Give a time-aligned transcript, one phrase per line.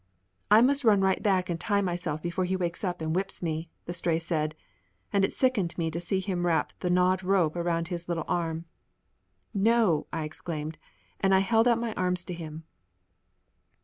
[0.49, 3.67] "I must run right back and tie myself before he wakes up and whips me,"
[3.85, 4.55] the Stray said,
[5.13, 8.65] and it sickened me to see him wrap the gnawed rope around his little arm.
[9.53, 10.79] "No!" I exclaimed,
[11.19, 12.63] and held out my arms to him.